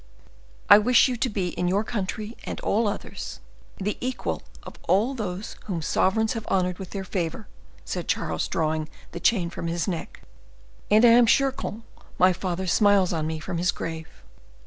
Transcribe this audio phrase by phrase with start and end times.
[0.67, 3.39] "I wish you to be in your country and all others
[3.77, 7.47] the equal of all those whom sovereigns have honored with their favor,"
[7.85, 10.23] said Charles, drawing the chain from his neck;
[10.89, 11.83] "and I am sure, comte,
[12.17, 14.07] my father smiles on me from his grave."